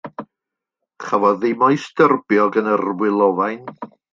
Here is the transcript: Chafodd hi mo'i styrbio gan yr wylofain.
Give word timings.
Chafodd 1.03 1.45
hi 1.49 1.53
mo'i 1.65 1.79
styrbio 1.83 2.49
gan 2.57 2.73
yr 2.73 2.85
wylofain. 3.03 3.63